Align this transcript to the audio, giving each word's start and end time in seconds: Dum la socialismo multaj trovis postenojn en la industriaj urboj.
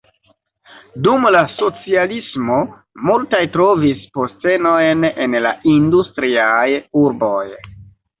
Dum 1.07 1.25
la 1.33 1.41
socialismo 1.57 2.55
multaj 3.09 3.41
trovis 3.57 4.01
postenojn 4.19 5.05
en 5.27 5.37
la 5.47 5.53
industriaj 5.75 6.65
urboj. 7.03 7.45